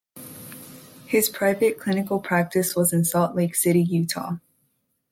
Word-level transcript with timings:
His 1.05 1.29
private 1.29 1.79
clinical 1.79 2.19
practice 2.19 2.75
was 2.75 2.91
in 2.91 3.05
Salt 3.05 3.35
Lake 3.35 3.53
City, 3.53 3.83
Utah. 3.83 4.37